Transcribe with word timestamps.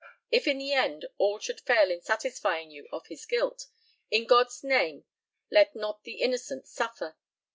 If 0.31 0.47
in 0.47 0.57
the 0.57 0.73
end 0.73 1.05
all 1.19 1.37
should 1.37 1.61
fail 1.61 1.91
in 1.91 2.01
satisfying 2.01 2.71
you 2.71 2.87
of 2.91 3.05
his 3.05 3.23
guilt, 3.27 3.67
in 4.09 4.25
God's 4.25 4.63
name 4.63 5.05
let 5.51 5.75
not 5.75 6.01
the 6.05 6.21
innocent 6.23 6.65
suffer! 6.67 7.17